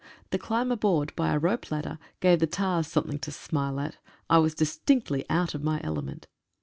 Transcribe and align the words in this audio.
The 0.31 0.39
climb 0.39 0.71
aboard 0.71 1.15
by 1.15 1.31
a 1.31 1.37
rope 1.37 1.69
ladder 1.69 1.99
gave 2.21 2.39
the 2.39 2.47
tars 2.47 2.87
something 2.87 3.19
to 3.19 3.29
smile 3.31 3.79
at. 3.79 3.97
I 4.31 4.39
was 4.39 4.55
distinctly 4.55 5.23
out 5.29 5.53
of 5.53 5.63
my 5.63 5.79
element. 5.83 6.25